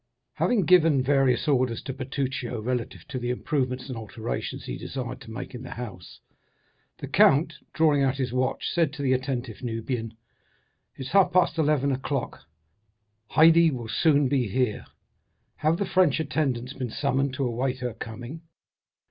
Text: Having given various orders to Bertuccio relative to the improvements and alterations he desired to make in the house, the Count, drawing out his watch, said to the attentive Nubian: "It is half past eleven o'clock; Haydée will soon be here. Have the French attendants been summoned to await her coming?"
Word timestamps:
Having 0.33 0.63
given 0.63 1.03
various 1.03 1.47
orders 1.47 1.79
to 1.83 1.93
Bertuccio 1.93 2.59
relative 2.59 3.07
to 3.09 3.19
the 3.19 3.29
improvements 3.29 3.87
and 3.87 3.95
alterations 3.95 4.65
he 4.65 4.75
desired 4.75 5.21
to 5.21 5.29
make 5.29 5.53
in 5.53 5.61
the 5.61 5.75
house, 5.75 6.21
the 6.97 7.07
Count, 7.07 7.53
drawing 7.71 8.01
out 8.01 8.15
his 8.17 8.33
watch, 8.33 8.67
said 8.69 8.93
to 8.93 9.03
the 9.03 9.13
attentive 9.13 9.61
Nubian: 9.61 10.17
"It 10.95 11.01
is 11.01 11.09
half 11.11 11.31
past 11.31 11.59
eleven 11.59 11.91
o'clock; 11.91 12.41
Haydée 13.33 13.71
will 13.71 13.89
soon 13.89 14.27
be 14.27 14.47
here. 14.47 14.87
Have 15.57 15.77
the 15.77 15.85
French 15.85 16.19
attendants 16.19 16.73
been 16.73 16.89
summoned 16.89 17.35
to 17.35 17.45
await 17.45 17.77
her 17.81 17.93
coming?" 17.93 18.41